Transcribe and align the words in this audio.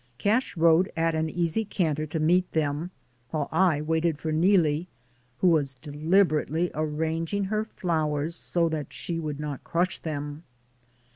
Cash 0.17 0.57
rode 0.57 0.91
at 0.97 1.13
an 1.13 1.29
easy 1.29 1.63
canter 1.63 2.07
to 2.07 2.19
meet 2.19 2.53
them, 2.53 2.89
while 3.29 3.47
I 3.51 3.81
waited 3.81 4.17
for 4.17 4.31
Neelie, 4.31 4.87
who 5.37 5.49
was 5.49 5.75
deliberately 5.75 6.71
arranging 6.73 7.43
her 7.43 7.65
flowers 7.65 8.35
so 8.35 8.67
that 8.69 8.91
she 8.91 9.19
would 9.19 9.39
not 9.39 9.63
crush 9.63 9.99
them. 9.99 10.41